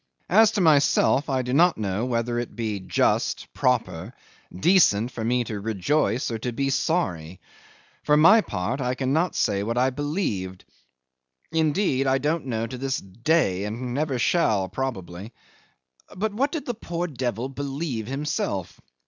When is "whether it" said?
2.05-2.55